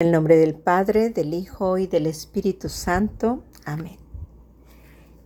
En 0.00 0.06
el 0.06 0.12
nombre 0.12 0.36
del 0.36 0.54
Padre, 0.54 1.10
del 1.10 1.34
Hijo 1.34 1.76
y 1.76 1.88
del 1.88 2.06
Espíritu 2.06 2.68
Santo. 2.68 3.42
Amén. 3.64 3.98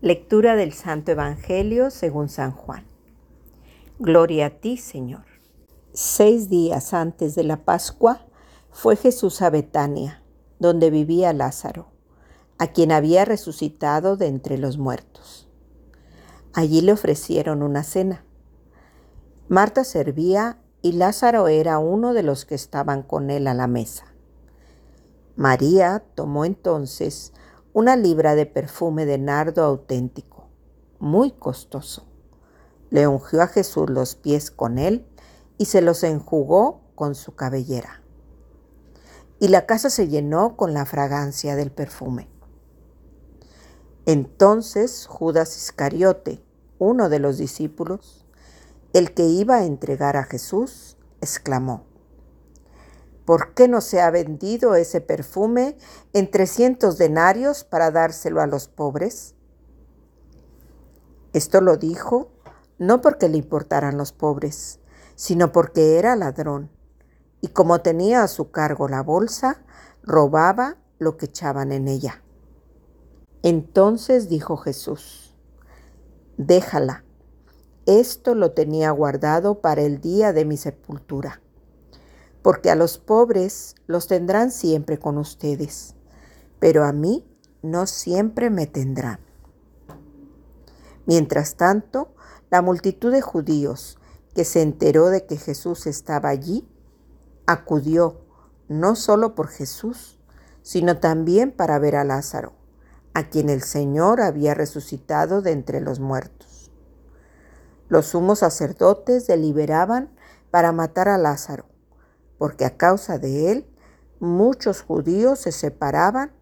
Lectura 0.00 0.56
del 0.56 0.72
Santo 0.72 1.12
Evangelio 1.12 1.90
según 1.90 2.30
San 2.30 2.52
Juan. 2.52 2.86
Gloria 3.98 4.46
a 4.46 4.50
ti, 4.60 4.78
Señor. 4.78 5.26
Seis 5.92 6.48
días 6.48 6.94
antes 6.94 7.34
de 7.34 7.44
la 7.44 7.66
Pascua 7.66 8.26
fue 8.70 8.96
Jesús 8.96 9.42
a 9.42 9.50
Betania, 9.50 10.22
donde 10.58 10.88
vivía 10.88 11.34
Lázaro, 11.34 11.88
a 12.56 12.68
quien 12.68 12.92
había 12.92 13.26
resucitado 13.26 14.16
de 14.16 14.28
entre 14.28 14.56
los 14.56 14.78
muertos. 14.78 15.50
Allí 16.54 16.80
le 16.80 16.92
ofrecieron 16.92 17.62
una 17.62 17.82
cena. 17.82 18.24
Marta 19.48 19.84
servía 19.84 20.62
y 20.80 20.92
Lázaro 20.92 21.48
era 21.48 21.78
uno 21.78 22.14
de 22.14 22.22
los 22.22 22.46
que 22.46 22.54
estaban 22.54 23.02
con 23.02 23.28
él 23.28 23.48
a 23.48 23.52
la 23.52 23.66
mesa. 23.66 24.11
María 25.36 26.04
tomó 26.14 26.44
entonces 26.44 27.32
una 27.72 27.96
libra 27.96 28.34
de 28.34 28.44
perfume 28.44 29.06
de 29.06 29.16
nardo 29.16 29.64
auténtico, 29.64 30.48
muy 30.98 31.30
costoso. 31.30 32.04
Le 32.90 33.06
ungió 33.06 33.40
a 33.40 33.46
Jesús 33.46 33.88
los 33.88 34.14
pies 34.14 34.50
con 34.50 34.78
él 34.78 35.06
y 35.56 35.64
se 35.64 35.80
los 35.80 36.02
enjugó 36.02 36.82
con 36.94 37.14
su 37.14 37.34
cabellera. 37.34 38.02
Y 39.40 39.48
la 39.48 39.64
casa 39.64 39.88
se 39.88 40.08
llenó 40.08 40.56
con 40.56 40.74
la 40.74 40.84
fragancia 40.84 41.56
del 41.56 41.72
perfume. 41.72 42.28
Entonces 44.04 45.06
Judas 45.06 45.56
Iscariote, 45.56 46.44
uno 46.78 47.08
de 47.08 47.20
los 47.20 47.38
discípulos, 47.38 48.26
el 48.92 49.14
que 49.14 49.24
iba 49.24 49.56
a 49.56 49.64
entregar 49.64 50.18
a 50.18 50.24
Jesús, 50.24 50.98
exclamó, 51.22 51.86
¿Por 53.24 53.54
qué 53.54 53.68
no 53.68 53.80
se 53.80 54.00
ha 54.00 54.10
vendido 54.10 54.74
ese 54.74 55.00
perfume 55.00 55.76
en 56.12 56.30
300 56.30 56.98
denarios 56.98 57.62
para 57.62 57.92
dárselo 57.92 58.40
a 58.40 58.48
los 58.48 58.66
pobres? 58.66 59.36
Esto 61.32 61.60
lo 61.60 61.76
dijo 61.76 62.32
no 62.78 63.00
porque 63.00 63.28
le 63.28 63.38
importaran 63.38 63.96
los 63.96 64.12
pobres, 64.12 64.80
sino 65.14 65.52
porque 65.52 65.98
era 65.98 66.16
ladrón, 66.16 66.68
y 67.40 67.48
como 67.48 67.80
tenía 67.80 68.24
a 68.24 68.28
su 68.28 68.50
cargo 68.50 68.88
la 68.88 69.02
bolsa, 69.02 69.62
robaba 70.02 70.78
lo 70.98 71.16
que 71.16 71.26
echaban 71.26 71.70
en 71.70 71.86
ella. 71.86 72.24
Entonces 73.44 74.28
dijo 74.28 74.56
Jesús, 74.56 75.36
déjala, 76.36 77.04
esto 77.86 78.34
lo 78.34 78.50
tenía 78.50 78.90
guardado 78.90 79.60
para 79.60 79.82
el 79.82 80.00
día 80.00 80.32
de 80.32 80.44
mi 80.44 80.56
sepultura 80.56 81.40
porque 82.42 82.70
a 82.70 82.74
los 82.74 82.98
pobres 82.98 83.76
los 83.86 84.08
tendrán 84.08 84.50
siempre 84.50 84.98
con 84.98 85.16
ustedes, 85.16 85.94
pero 86.58 86.84
a 86.84 86.92
mí 86.92 87.24
no 87.62 87.86
siempre 87.86 88.50
me 88.50 88.66
tendrán. 88.66 89.20
Mientras 91.06 91.56
tanto, 91.56 92.14
la 92.50 92.62
multitud 92.62 93.12
de 93.12 93.22
judíos 93.22 93.98
que 94.34 94.44
se 94.44 94.62
enteró 94.62 95.08
de 95.08 95.24
que 95.24 95.36
Jesús 95.36 95.86
estaba 95.86 96.28
allí, 96.28 96.68
acudió 97.46 98.20
no 98.68 98.96
solo 98.96 99.34
por 99.34 99.48
Jesús, 99.48 100.18
sino 100.62 100.98
también 100.98 101.52
para 101.52 101.78
ver 101.78 101.96
a 101.96 102.04
Lázaro, 102.04 102.52
a 103.14 103.28
quien 103.28 103.50
el 103.50 103.62
Señor 103.62 104.20
había 104.20 104.54
resucitado 104.54 105.42
de 105.42 105.52
entre 105.52 105.80
los 105.80 106.00
muertos. 106.00 106.70
Los 107.88 108.06
sumos 108.06 108.38
sacerdotes 108.38 109.26
deliberaban 109.26 110.10
para 110.50 110.72
matar 110.72 111.08
a 111.08 111.18
Lázaro 111.18 111.71
porque 112.42 112.64
a 112.64 112.76
causa 112.76 113.20
de 113.20 113.52
él 113.52 113.66
muchos 114.18 114.82
judíos 114.82 115.38
se 115.38 115.52
separaban 115.52 116.32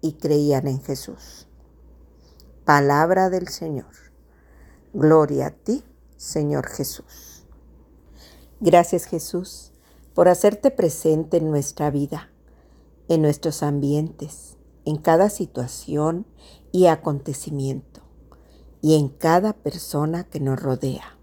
y 0.00 0.14
creían 0.14 0.66
en 0.66 0.80
Jesús. 0.80 1.48
Palabra 2.64 3.28
del 3.28 3.48
Señor. 3.48 3.92
Gloria 4.94 5.48
a 5.48 5.50
ti, 5.50 5.84
Señor 6.16 6.66
Jesús. 6.66 7.44
Gracias 8.60 9.04
Jesús 9.04 9.72
por 10.14 10.30
hacerte 10.30 10.70
presente 10.70 11.36
en 11.36 11.50
nuestra 11.50 11.90
vida, 11.90 12.30
en 13.08 13.20
nuestros 13.20 13.62
ambientes, 13.62 14.56
en 14.86 14.96
cada 14.96 15.28
situación 15.28 16.24
y 16.72 16.86
acontecimiento, 16.86 18.00
y 18.80 18.94
en 18.94 19.10
cada 19.10 19.52
persona 19.52 20.24
que 20.24 20.40
nos 20.40 20.58
rodea. 20.58 21.18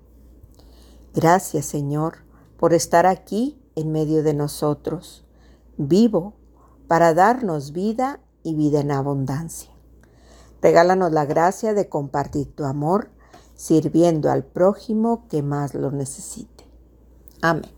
Gracias 1.16 1.66
Señor 1.66 2.17
por 2.59 2.75
estar 2.75 3.07
aquí 3.07 3.59
en 3.77 3.91
medio 3.91 4.23
de 4.23 4.33
nosotros, 4.33 5.23
vivo, 5.77 6.33
para 6.88 7.13
darnos 7.13 7.73
vida 7.73 8.19
y 8.41 8.55
vida 8.55 8.81
en 8.81 8.91
abundancia. 8.91 9.69
Regálanos 10.63 11.11
la 11.11 11.25
gracia 11.25 11.75
de 11.75 11.87
compartir 11.87 12.53
tu 12.55 12.66
amor, 12.66 13.11
sirviendo 13.53 14.31
al 14.31 14.43
prójimo 14.43 15.27
que 15.29 15.43
más 15.43 15.75
lo 15.75 15.91
necesite. 15.91 16.66
Amén. 17.41 17.69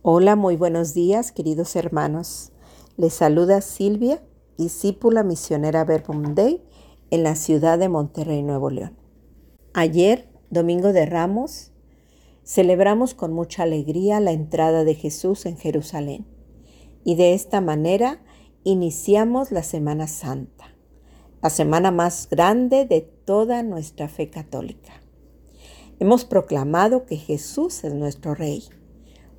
Hola, 0.00 0.36
muy 0.36 0.56
buenos 0.56 0.94
días, 0.94 1.32
queridos 1.32 1.76
hermanos. 1.76 2.52
Les 2.96 3.12
saluda 3.12 3.60
Silvia, 3.60 4.22
discípula 4.56 5.22
misionera 5.22 5.84
Verbum 5.84 6.34
Day 6.34 6.64
en 7.10 7.24
la 7.24 7.34
ciudad 7.34 7.78
de 7.78 7.90
Monterrey, 7.90 8.42
Nuevo 8.42 8.70
León. 8.70 8.96
Ayer, 9.74 10.30
domingo 10.48 10.94
de 10.94 11.04
Ramos, 11.04 11.72
celebramos 12.48 13.12
con 13.12 13.34
mucha 13.34 13.64
alegría 13.64 14.20
la 14.20 14.32
entrada 14.32 14.84
de 14.84 14.94
Jesús 14.94 15.44
en 15.44 15.58
Jerusalén 15.58 16.26
y 17.04 17.14
de 17.14 17.34
esta 17.34 17.60
manera 17.60 18.22
iniciamos 18.64 19.52
la 19.52 19.62
Semana 19.62 20.06
Santa, 20.08 20.74
la 21.42 21.50
semana 21.50 21.90
más 21.90 22.26
grande 22.30 22.86
de 22.86 23.02
toda 23.02 23.62
nuestra 23.62 24.08
fe 24.08 24.30
católica. 24.30 24.94
Hemos 26.00 26.24
proclamado 26.24 27.04
que 27.04 27.16
Jesús 27.16 27.84
es 27.84 27.92
nuestro 27.92 28.34
Rey, 28.34 28.64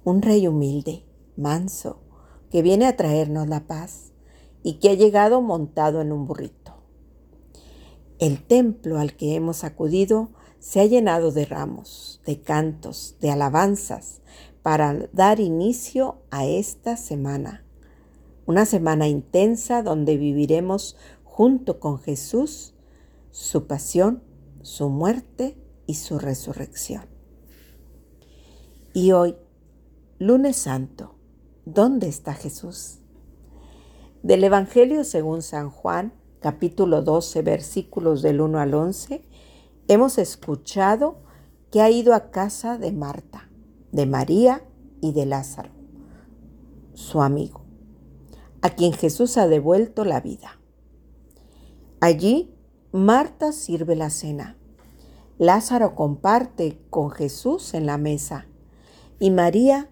un 0.03 0.21
Rey 0.21 0.45
humilde, 0.45 1.03
manso, 1.35 2.03
que 2.51 2.61
viene 2.61 2.85
a 2.85 2.95
traernos 2.95 3.47
la 3.47 3.65
paz 3.65 4.13
y 4.61 4.73
que 4.75 4.89
ha 4.89 4.93
llegado 4.93 5.41
montado 5.41 6.01
en 6.01 6.11
un 6.11 6.27
burrito. 6.27 6.75
El 8.19 8.45
templo 8.45 8.99
al 8.99 9.15
que 9.15 9.33
hemos 9.33 9.63
acudido 9.63 10.29
se 10.59 10.81
ha 10.81 10.85
llenado 10.85 11.31
de 11.31 11.45
ramos, 11.45 12.21
de 12.25 12.41
cantos, 12.41 13.15
de 13.21 13.31
alabanzas 13.31 14.21
para 14.61 15.07
dar 15.13 15.39
inicio 15.39 16.17
a 16.31 16.45
esta 16.45 16.97
semana. 16.97 17.63
Una 18.45 18.65
semana 18.65 19.07
intensa 19.07 19.83
donde 19.83 20.17
viviremos 20.17 20.97
junto 21.23 21.79
con 21.79 21.99
Jesús 21.99 22.73
su 23.31 23.67
pasión, 23.67 24.23
su 24.61 24.89
muerte 24.89 25.57
y 25.85 25.95
su 25.95 26.19
resurrección. 26.19 27.05
Y 28.93 29.11
hoy, 29.11 29.37
lunes 30.17 30.57
santo, 30.57 31.15
¿dónde 31.65 32.07
está 32.09 32.33
Jesús? 32.33 32.99
Del 34.23 34.43
Evangelio 34.43 35.03
según 35.05 35.41
San 35.41 35.69
Juan, 35.69 36.11
capítulo 36.41 37.01
12, 37.01 37.41
versículos 37.43 38.21
del 38.21 38.41
1 38.41 38.59
al 38.59 38.73
11, 38.73 39.23
Hemos 39.89 40.19
escuchado 40.19 41.17
que 41.72 41.81
ha 41.81 41.89
ido 41.89 42.13
a 42.13 42.29
casa 42.29 42.77
de 42.77 42.91
Marta, 42.91 43.50
de 43.91 44.05
María 44.05 44.63
y 45.01 45.13
de 45.13 45.25
Lázaro, 45.25 45.72
su 46.94 47.23
amigo, 47.23 47.66
a 48.61 48.69
quien 48.69 48.94
Jesús 48.94 49.35
ha 49.38 49.47
devuelto 49.47 50.05
la 50.05 50.22
vida. 50.22 50.59
Allí, 52.01 52.53
Marta 52.91 53.51
sirve 53.51 53.95
la 53.95 54.11
cena. 54.11 54.57
Lázaro 55.39 55.95
comparte 55.95 56.79
con 56.91 57.09
Jesús 57.09 57.73
en 57.73 57.88
la 57.88 57.97
mesa 57.97 58.45
y 59.17 59.31
María 59.31 59.89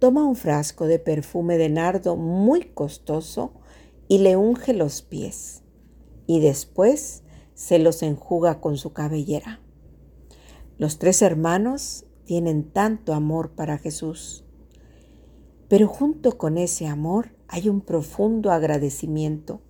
toma 0.00 0.24
un 0.24 0.34
frasco 0.34 0.86
de 0.86 0.98
perfume 0.98 1.56
de 1.56 1.68
nardo 1.68 2.16
muy 2.16 2.64
costoso 2.64 3.52
y 4.08 4.18
le 4.18 4.36
unge 4.36 4.74
los 4.74 5.02
pies. 5.02 5.62
Y 6.26 6.40
después 6.40 7.23
se 7.54 7.78
los 7.78 8.02
enjuga 8.02 8.60
con 8.60 8.76
su 8.76 8.92
cabellera. 8.92 9.60
Los 10.76 10.98
tres 10.98 11.22
hermanos 11.22 12.04
tienen 12.24 12.64
tanto 12.64 13.14
amor 13.14 13.52
para 13.52 13.78
Jesús, 13.78 14.44
pero 15.68 15.86
junto 15.88 16.36
con 16.36 16.58
ese 16.58 16.86
amor 16.86 17.34
hay 17.48 17.68
un 17.68 17.80
profundo 17.80 18.50
agradecimiento 18.50 19.60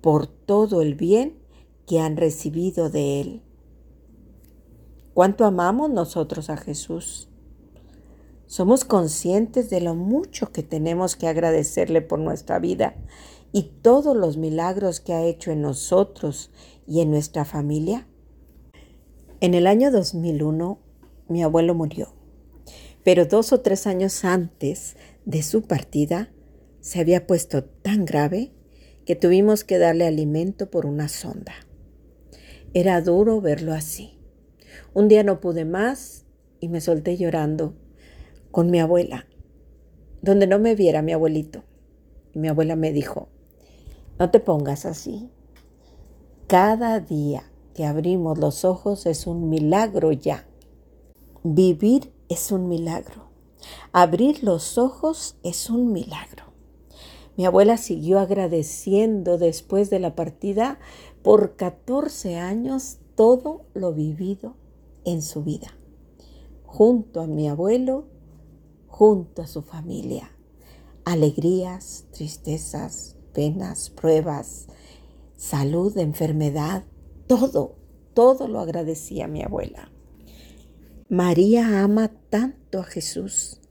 por 0.00 0.26
todo 0.26 0.80
el 0.82 0.94
bien 0.94 1.38
que 1.86 2.00
han 2.00 2.16
recibido 2.16 2.88
de 2.88 3.20
Él. 3.20 3.42
¿Cuánto 5.12 5.44
amamos 5.44 5.90
nosotros 5.90 6.48
a 6.50 6.56
Jesús? 6.56 7.28
Somos 8.46 8.84
conscientes 8.84 9.70
de 9.70 9.80
lo 9.80 9.94
mucho 9.94 10.50
que 10.50 10.62
tenemos 10.62 11.14
que 11.16 11.28
agradecerle 11.28 12.00
por 12.00 12.18
nuestra 12.18 12.58
vida 12.58 12.96
y 13.52 13.72
todos 13.82 14.16
los 14.16 14.36
milagros 14.36 15.00
que 15.00 15.12
ha 15.12 15.24
hecho 15.24 15.50
en 15.50 15.62
nosotros 15.62 16.50
y 16.86 17.00
en 17.00 17.10
nuestra 17.10 17.44
familia? 17.44 18.06
En 19.40 19.54
el 19.54 19.66
año 19.66 19.90
2001 19.90 20.78
mi 21.28 21.42
abuelo 21.42 21.74
murió, 21.74 22.12
pero 23.04 23.24
dos 23.24 23.52
o 23.52 23.60
tres 23.60 23.86
años 23.86 24.24
antes 24.24 24.96
de 25.24 25.42
su 25.42 25.62
partida 25.62 26.30
se 26.80 27.00
había 27.00 27.26
puesto 27.26 27.64
tan 27.64 28.04
grave 28.04 28.52
que 29.06 29.16
tuvimos 29.16 29.64
que 29.64 29.78
darle 29.78 30.06
alimento 30.06 30.70
por 30.70 30.86
una 30.86 31.08
sonda. 31.08 31.52
Era 32.74 33.00
duro 33.00 33.40
verlo 33.40 33.72
así. 33.72 34.18
Un 34.94 35.08
día 35.08 35.24
no 35.24 35.40
pude 35.40 35.64
más 35.64 36.26
y 36.60 36.68
me 36.68 36.80
solté 36.80 37.16
llorando 37.16 37.74
con 38.50 38.70
mi 38.70 38.78
abuela, 38.78 39.26
donde 40.22 40.46
no 40.46 40.58
me 40.58 40.74
viera 40.74 41.02
mi 41.02 41.12
abuelito. 41.12 41.64
mi 42.34 42.48
abuela 42.48 42.76
me 42.76 42.92
dijo, 42.92 43.28
no 44.20 44.30
te 44.30 44.38
pongas 44.38 44.84
así. 44.84 45.30
Cada 46.46 47.00
día 47.00 47.42
que 47.74 47.86
abrimos 47.86 48.38
los 48.38 48.66
ojos 48.66 49.06
es 49.06 49.26
un 49.26 49.48
milagro 49.48 50.12
ya. 50.12 50.46
Vivir 51.42 52.12
es 52.28 52.52
un 52.52 52.68
milagro. 52.68 53.30
Abrir 53.92 54.44
los 54.44 54.76
ojos 54.76 55.36
es 55.42 55.70
un 55.70 55.92
milagro. 55.92 56.44
Mi 57.38 57.46
abuela 57.46 57.78
siguió 57.78 58.18
agradeciendo 58.18 59.38
después 59.38 59.88
de 59.88 60.00
la 60.00 60.14
partida 60.14 60.78
por 61.22 61.56
14 61.56 62.36
años 62.36 62.98
todo 63.14 63.64
lo 63.72 63.94
vivido 63.94 64.54
en 65.06 65.22
su 65.22 65.42
vida, 65.42 65.68
junto 66.66 67.22
a 67.22 67.26
mi 67.26 67.48
abuelo, 67.48 68.04
junto 68.86 69.40
a 69.40 69.46
su 69.46 69.62
familia. 69.62 70.30
Alegrías, 71.06 72.04
tristezas, 72.10 73.16
penas, 73.40 73.88
pruebas, 73.88 74.66
salud, 75.34 75.96
enfermedad, 75.96 76.84
todo, 77.26 77.78
todo 78.12 78.48
lo 78.48 78.60
agradecía 78.60 79.28
mi 79.28 79.42
abuela. 79.42 79.90
María 81.08 81.82
ama 81.82 82.12
tanto 82.28 82.80
a 82.80 82.84
Jesús 82.84 83.62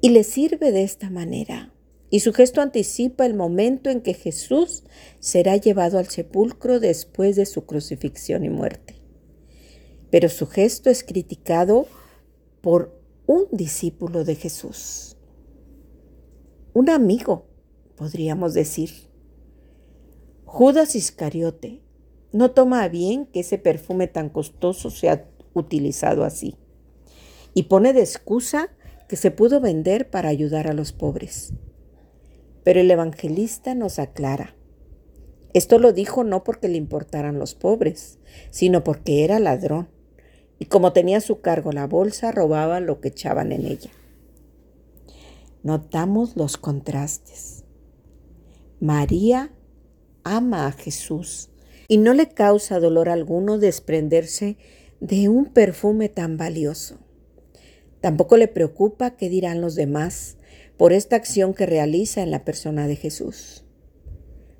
y 0.00 0.08
le 0.08 0.24
sirve 0.24 0.72
de 0.72 0.82
esta 0.82 1.08
manera. 1.08 1.72
Y 2.10 2.18
su 2.18 2.32
gesto 2.32 2.62
anticipa 2.62 3.24
el 3.26 3.34
momento 3.34 3.90
en 3.90 4.00
que 4.00 4.14
Jesús 4.14 4.82
será 5.20 5.56
llevado 5.56 5.98
al 5.98 6.08
sepulcro 6.08 6.80
después 6.80 7.36
de 7.36 7.46
su 7.46 7.64
crucifixión 7.64 8.44
y 8.44 8.48
muerte. 8.48 8.96
Pero 10.10 10.28
su 10.30 10.48
gesto 10.48 10.90
es 10.90 11.04
criticado 11.04 11.86
por 12.60 13.00
un 13.26 13.46
discípulo 13.52 14.24
de 14.24 14.34
Jesús, 14.34 15.14
un 16.78 16.90
amigo, 16.90 17.47
podríamos 17.98 18.54
decir. 18.54 18.90
Judas 20.44 20.94
Iscariote 20.94 21.82
no 22.32 22.52
toma 22.52 22.86
bien 22.88 23.26
que 23.26 23.40
ese 23.40 23.58
perfume 23.58 24.06
tan 24.06 24.28
costoso 24.28 24.90
sea 24.90 25.28
utilizado 25.52 26.24
así 26.24 26.56
y 27.54 27.64
pone 27.64 27.92
de 27.92 28.00
excusa 28.00 28.70
que 29.08 29.16
se 29.16 29.30
pudo 29.30 29.60
vender 29.60 30.10
para 30.10 30.28
ayudar 30.28 30.68
a 30.68 30.74
los 30.74 30.92
pobres. 30.92 31.52
Pero 32.62 32.80
el 32.80 32.90
evangelista 32.90 33.74
nos 33.74 33.98
aclara. 33.98 34.54
Esto 35.54 35.78
lo 35.78 35.92
dijo 35.92 36.24
no 36.24 36.44
porque 36.44 36.68
le 36.68 36.76
importaran 36.76 37.38
los 37.38 37.54
pobres, 37.54 38.18
sino 38.50 38.84
porque 38.84 39.24
era 39.24 39.40
ladrón. 39.40 39.88
Y 40.58 40.66
como 40.66 40.92
tenía 40.92 41.18
a 41.18 41.22
su 41.22 41.40
cargo 41.40 41.72
la 41.72 41.86
bolsa, 41.86 42.32
robaba 42.32 42.80
lo 42.80 43.00
que 43.00 43.08
echaban 43.08 43.52
en 43.52 43.66
ella. 43.66 43.90
Notamos 45.62 46.36
los 46.36 46.56
contrastes. 46.56 47.64
María 48.80 49.52
ama 50.22 50.68
a 50.68 50.72
Jesús 50.72 51.50
y 51.88 51.98
no 51.98 52.14
le 52.14 52.28
causa 52.28 52.78
dolor 52.78 53.08
alguno 53.08 53.58
desprenderse 53.58 54.56
de 55.00 55.28
un 55.28 55.46
perfume 55.46 56.08
tan 56.08 56.36
valioso. 56.36 56.98
Tampoco 58.00 58.36
le 58.36 58.46
preocupa 58.46 59.16
qué 59.16 59.28
dirán 59.28 59.60
los 59.60 59.74
demás 59.74 60.36
por 60.76 60.92
esta 60.92 61.16
acción 61.16 61.54
que 61.54 61.66
realiza 61.66 62.22
en 62.22 62.30
la 62.30 62.44
persona 62.44 62.86
de 62.86 62.94
Jesús. 62.94 63.64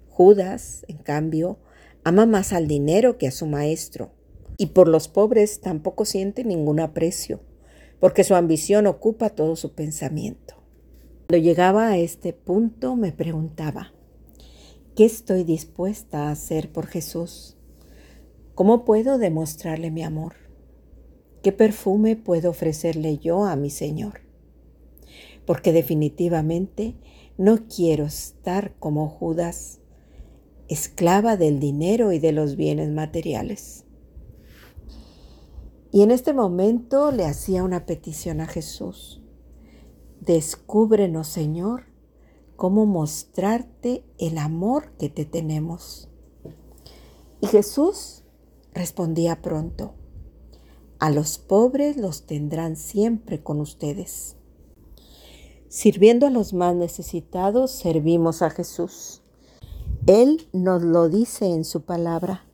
Judas, 0.09 0.85
en 0.88 0.97
cambio, 0.99 1.61
ama 2.03 2.26
más 2.26 2.53
al 2.53 2.67
dinero 2.67 3.19
que 3.19 3.29
a 3.29 3.31
su 3.31 3.47
maestro, 3.47 4.11
y 4.56 4.67
por 4.67 4.88
los 4.88 5.06
pobres 5.06 5.61
tampoco 5.61 6.05
siente 6.05 6.43
ningún 6.43 6.81
aprecio, 6.81 7.41
porque 8.00 8.25
su 8.25 8.35
ambición 8.35 8.88
ocupa 8.88 9.31
todo 9.31 9.55
su 9.55 9.75
pensamiento. 9.75 10.56
Cuando 11.29 11.44
llegaba 11.44 11.87
a 11.88 11.99
este 11.99 12.32
punto 12.32 12.97
me 12.97 13.12
preguntaba, 13.12 13.93
¿qué 14.98 15.04
estoy 15.04 15.44
dispuesta 15.44 16.26
a 16.26 16.32
hacer 16.32 16.72
por 16.72 16.88
Jesús? 16.88 17.56
¿Cómo 18.56 18.84
puedo 18.84 19.16
demostrarle 19.16 19.92
mi 19.92 20.02
amor? 20.02 20.34
¿Qué 21.40 21.52
perfume 21.52 22.16
puedo 22.16 22.50
ofrecerle 22.50 23.18
yo 23.18 23.44
a 23.44 23.54
mi 23.54 23.70
Señor? 23.70 24.22
Porque 25.46 25.72
definitivamente 25.72 26.96
no 27.36 27.68
quiero 27.68 28.06
estar 28.06 28.74
como 28.80 29.08
Judas, 29.08 29.78
esclava 30.66 31.36
del 31.36 31.60
dinero 31.60 32.10
y 32.10 32.18
de 32.18 32.32
los 32.32 32.56
bienes 32.56 32.90
materiales. 32.90 33.84
Y 35.92 36.02
en 36.02 36.10
este 36.10 36.32
momento 36.32 37.12
le 37.12 37.24
hacía 37.24 37.62
una 37.62 37.86
petición 37.86 38.40
a 38.40 38.48
Jesús. 38.48 39.22
Descúbrenos, 40.20 41.28
Señor, 41.28 41.84
cómo 42.58 42.87
mostrarte 42.87 44.05
el 44.19 44.37
amor 44.37 44.90
que 44.99 45.08
te 45.08 45.25
tenemos. 45.25 46.08
Y 47.40 47.46
Jesús 47.46 48.25
respondía 48.75 49.40
pronto, 49.40 49.94
a 50.99 51.10
los 51.10 51.38
pobres 51.38 51.96
los 51.96 52.26
tendrán 52.26 52.75
siempre 52.75 53.40
con 53.40 53.60
ustedes. 53.60 54.34
Sirviendo 55.69 56.26
a 56.26 56.31
los 56.31 56.52
más 56.52 56.75
necesitados, 56.75 57.70
servimos 57.70 58.43
a 58.43 58.50
Jesús. 58.50 59.22
Él 60.06 60.49
nos 60.52 60.82
lo 60.82 61.08
dice 61.08 61.46
en 61.46 61.64
su 61.64 61.82
palabra. 61.82 62.44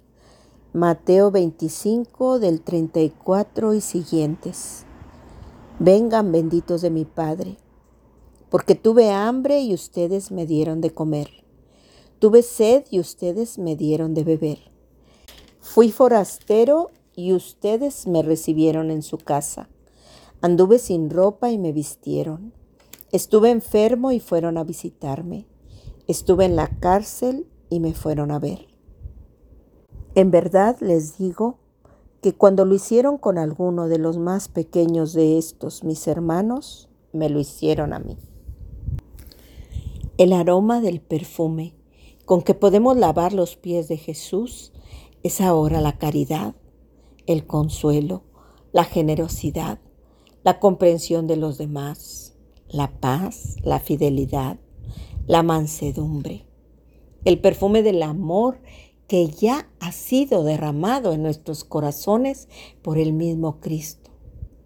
Mateo 0.74 1.30
25 1.30 2.40
del 2.40 2.60
34 2.60 3.72
y 3.72 3.80
siguientes. 3.80 4.84
Vengan 5.78 6.30
benditos 6.30 6.82
de 6.82 6.90
mi 6.90 7.06
Padre, 7.06 7.56
porque 8.54 8.76
tuve 8.76 9.10
hambre 9.10 9.62
y 9.62 9.74
ustedes 9.74 10.30
me 10.30 10.46
dieron 10.46 10.80
de 10.80 10.90
comer. 10.90 11.28
Tuve 12.20 12.42
sed 12.42 12.84
y 12.88 13.00
ustedes 13.00 13.58
me 13.58 13.74
dieron 13.74 14.14
de 14.14 14.22
beber. 14.22 14.58
Fui 15.58 15.90
forastero 15.90 16.92
y 17.16 17.32
ustedes 17.32 18.06
me 18.06 18.22
recibieron 18.22 18.92
en 18.92 19.02
su 19.02 19.18
casa. 19.18 19.68
Anduve 20.40 20.78
sin 20.78 21.10
ropa 21.10 21.50
y 21.50 21.58
me 21.58 21.72
vistieron. 21.72 22.52
Estuve 23.10 23.50
enfermo 23.50 24.12
y 24.12 24.20
fueron 24.20 24.56
a 24.56 24.62
visitarme. 24.62 25.48
Estuve 26.06 26.44
en 26.44 26.54
la 26.54 26.68
cárcel 26.78 27.48
y 27.70 27.80
me 27.80 27.92
fueron 27.92 28.30
a 28.30 28.38
ver. 28.38 28.68
En 30.14 30.30
verdad 30.30 30.76
les 30.78 31.18
digo 31.18 31.58
que 32.20 32.34
cuando 32.34 32.64
lo 32.64 32.76
hicieron 32.76 33.18
con 33.18 33.36
alguno 33.36 33.88
de 33.88 33.98
los 33.98 34.16
más 34.16 34.46
pequeños 34.46 35.12
de 35.12 35.38
estos 35.38 35.82
mis 35.82 36.06
hermanos, 36.06 36.88
me 37.12 37.28
lo 37.28 37.40
hicieron 37.40 37.92
a 37.92 37.98
mí. 37.98 38.16
El 40.16 40.32
aroma 40.32 40.80
del 40.80 41.00
perfume 41.00 41.74
con 42.24 42.42
que 42.42 42.54
podemos 42.54 42.96
lavar 42.96 43.32
los 43.32 43.56
pies 43.56 43.88
de 43.88 43.96
Jesús 43.96 44.72
es 45.22 45.40
ahora 45.40 45.80
la 45.80 45.98
caridad 45.98 46.54
el 47.26 47.46
consuelo, 47.46 48.22
la 48.72 48.84
generosidad, 48.84 49.78
la 50.42 50.58
comprensión 50.58 51.26
de 51.26 51.36
los 51.36 51.58
demás, 51.58 52.34
la 52.68 53.00
paz, 53.00 53.56
la 53.62 53.80
fidelidad, 53.80 54.58
la 55.26 55.42
mansedumbre, 55.42 56.46
el 57.24 57.40
perfume 57.40 57.82
del 57.82 58.02
amor 58.02 58.60
que 59.08 59.28
ya 59.28 59.68
ha 59.80 59.92
sido 59.92 60.44
derramado 60.44 61.12
en 61.12 61.22
nuestros 61.22 61.64
corazones 61.64 62.48
por 62.82 62.98
el 62.98 63.12
mismo 63.12 63.60
Cristo, 63.60 64.10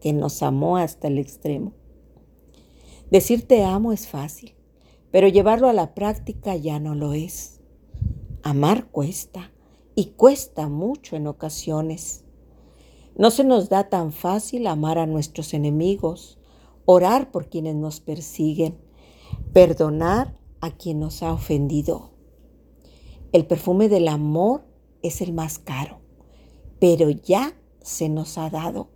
que 0.00 0.12
nos 0.12 0.42
amó 0.42 0.76
hasta 0.76 1.08
el 1.08 1.18
extremo. 1.18 1.72
Decir 3.10 3.46
te 3.46 3.64
amo 3.64 3.92
es 3.92 4.06
fácil, 4.06 4.54
pero 5.10 5.28
llevarlo 5.28 5.68
a 5.68 5.72
la 5.72 5.94
práctica 5.94 6.56
ya 6.56 6.78
no 6.80 6.94
lo 6.94 7.12
es. 7.12 7.60
Amar 8.42 8.86
cuesta 8.90 9.52
y 9.94 10.06
cuesta 10.16 10.68
mucho 10.68 11.16
en 11.16 11.26
ocasiones. 11.26 12.24
No 13.16 13.30
se 13.30 13.44
nos 13.44 13.68
da 13.68 13.88
tan 13.88 14.12
fácil 14.12 14.66
amar 14.66 14.98
a 14.98 15.06
nuestros 15.06 15.54
enemigos, 15.54 16.38
orar 16.84 17.30
por 17.30 17.48
quienes 17.48 17.74
nos 17.74 18.00
persiguen, 18.00 18.78
perdonar 19.52 20.38
a 20.60 20.70
quien 20.70 21.00
nos 21.00 21.22
ha 21.22 21.32
ofendido. 21.32 22.10
El 23.32 23.46
perfume 23.46 23.88
del 23.88 24.08
amor 24.08 24.64
es 25.02 25.20
el 25.20 25.32
más 25.32 25.58
caro, 25.58 26.00
pero 26.78 27.10
ya 27.10 27.54
se 27.80 28.08
nos 28.08 28.38
ha 28.38 28.50
dado. 28.50 28.88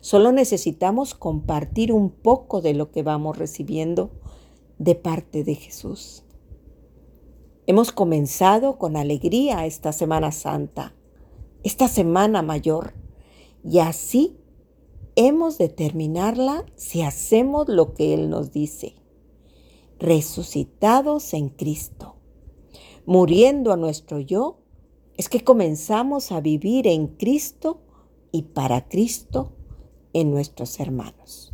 Solo 0.00 0.32
necesitamos 0.32 1.14
compartir 1.14 1.92
un 1.92 2.10
poco 2.10 2.60
de 2.60 2.74
lo 2.74 2.90
que 2.90 3.02
vamos 3.02 3.38
recibiendo 3.38 4.10
de 4.82 4.96
parte 4.96 5.44
de 5.44 5.54
Jesús. 5.54 6.24
Hemos 7.68 7.92
comenzado 7.92 8.78
con 8.78 8.96
alegría 8.96 9.64
esta 9.64 9.92
Semana 9.92 10.32
Santa, 10.32 10.92
esta 11.62 11.86
Semana 11.86 12.42
Mayor 12.42 12.92
y 13.62 13.78
así 13.78 14.36
hemos 15.14 15.56
de 15.56 15.68
terminarla 15.68 16.66
si 16.74 17.02
hacemos 17.02 17.68
lo 17.68 17.94
que 17.94 18.12
Él 18.12 18.28
nos 18.28 18.50
dice. 18.50 18.96
resucitados 20.00 21.32
en 21.32 21.48
Cristo. 21.48 22.16
Muriendo 23.06 23.72
a 23.72 23.76
nuestro 23.76 24.18
yo, 24.18 24.58
es 25.16 25.28
que 25.28 25.44
comenzamos 25.44 26.32
a 26.32 26.40
vivir 26.40 26.88
en 26.88 27.06
Cristo 27.06 27.82
y 28.32 28.42
para 28.42 28.88
Cristo 28.88 29.52
en 30.12 30.32
nuestros 30.32 30.80
hermanos. 30.80 31.52